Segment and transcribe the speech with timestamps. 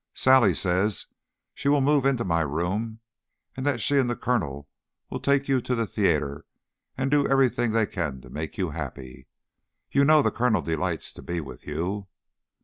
[0.15, 1.05] Sally says
[1.53, 3.01] she will move into my room
[3.55, 4.67] and that she and the Colonel
[5.11, 6.47] will take you to the theatre
[6.97, 9.27] and do everything they can to make you happy.
[9.91, 12.07] You know the Colonel delights to be with you."